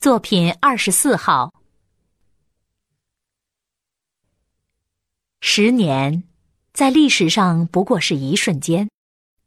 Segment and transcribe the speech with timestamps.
[0.00, 1.52] 作品二十四号。
[5.42, 6.24] 十年，
[6.72, 8.88] 在历史上不过是一瞬间，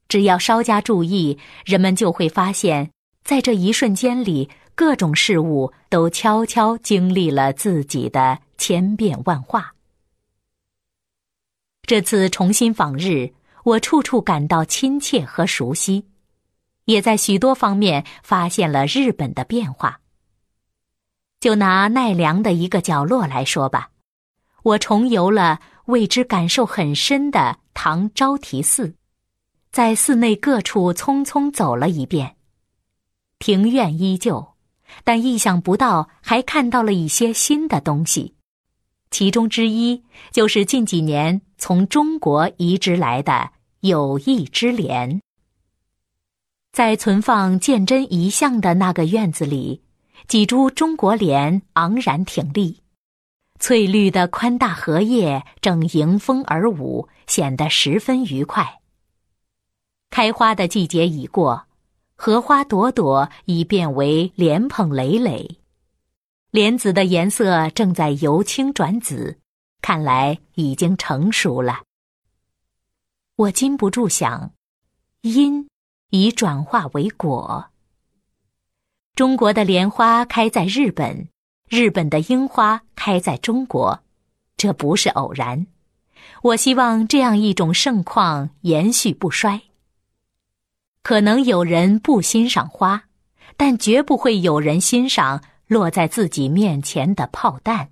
[0.07, 2.91] 只要稍加注意，人们就会发现，
[3.23, 9.73] 在这一瞬间里，各种事物都悄悄经历了自己的千变万化。
[11.87, 13.33] 这次重新访日，
[13.63, 16.05] 我处处感到亲切和熟悉，
[16.85, 19.99] 也在许多方面发现了日本的变化。
[21.43, 23.89] 就拿奈良的一个角落来说吧，
[24.63, 25.59] 我重游了。
[25.87, 28.95] 为之感受很深的唐招提寺，
[29.69, 32.37] 在寺内各处匆匆走了一遍，
[33.39, 34.53] 庭院依旧，
[35.03, 38.35] 但意想不到还看到了一些新的东西，
[39.11, 40.01] 其中之一
[40.31, 43.49] 就是近几年从中国移植来的
[43.81, 45.19] 友谊之莲。
[46.71, 49.81] 在存放鉴真遗像的那个院子里，
[50.27, 52.81] 几株中国莲昂然挺立。
[53.59, 58.81] 翠绿的宽大荷叶正迎风而舞，显得十分愉快。
[60.09, 61.65] 开花的季节已过，
[62.15, 65.59] 荷花朵朵已变为莲蓬累累，
[66.51, 69.39] 莲子的颜色正在由青转紫，
[69.81, 71.83] 看来已经成熟了。
[73.35, 74.51] 我禁不住想，
[75.21, 75.67] 因
[76.09, 77.71] 已转化为果。
[79.15, 81.27] 中国的莲花开在日本。
[81.69, 83.99] 日本的樱花开在中国，
[84.57, 85.67] 这不是偶然。
[86.41, 89.61] 我希望这样一种盛况延续不衰。
[91.03, 93.03] 可能有人不欣赏花，
[93.55, 97.89] 但绝不会有人欣赏落在自己面前的炮弹。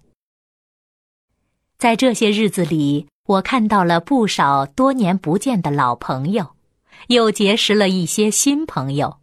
[1.77, 6.55] 在这些日子里，我看到了不少多年不见的老朋友，
[7.09, 9.20] 又结识了一些新朋友。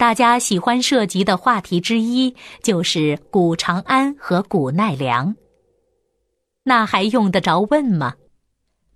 [0.00, 5.36] 大家喜欢涉及的话题之一就是古长安和古奈良。
[6.62, 8.14] 那还用得着问吗？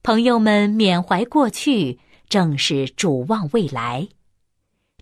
[0.03, 4.09] 朋友们缅怀过去，正是主望未来。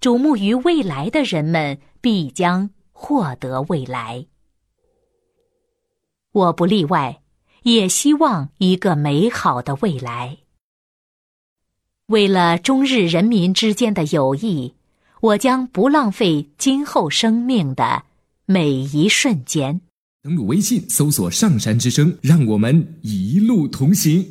[0.01, 4.27] 瞩目于未来的人们，必将获得未来。
[6.33, 7.23] 我不例外，
[7.63, 10.39] 也希望一个美好的未来。
[12.07, 14.75] 为了中日人民之间的友谊。
[15.23, 18.03] 我将不浪费今后生命的
[18.45, 19.81] 每一瞬间。
[20.21, 24.27] 登录微信，搜索“上山之声”，让我们一路同行。